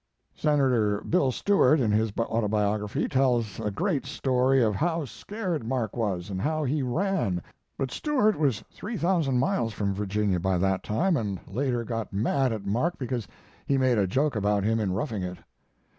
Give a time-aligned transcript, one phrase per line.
[0.35, 6.31] Senator Bill Stewart, in his Autobiography, tells a great story of how scared Mark was,
[6.31, 7.39] and how he ran;
[7.77, 12.51] but Stewart was three thousand miles from Virginia by that time, and later got mad
[12.51, 13.27] at Mark because
[13.67, 15.37] he made a joke about him in 'Roughing It'.